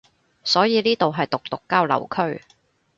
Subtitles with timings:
[0.43, 2.41] 所以呢度係毒毒交流區